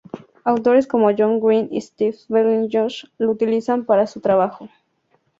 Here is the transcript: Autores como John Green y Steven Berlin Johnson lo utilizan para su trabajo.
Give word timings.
Autores 0.45 0.87
como 0.87 1.13
John 1.15 1.39
Green 1.39 1.67
y 1.71 1.79
Steven 1.79 2.15
Berlin 2.27 2.69
Johnson 2.71 3.11
lo 3.19 3.29
utilizan 3.29 3.85
para 3.85 4.07
su 4.07 4.19
trabajo. 4.19 4.67